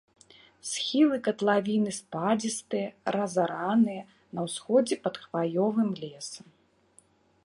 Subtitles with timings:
[0.69, 4.03] Схілы катлавіны спадзістыя, разараныя,
[4.39, 6.47] на ўсходзе пад хваёвым лесам.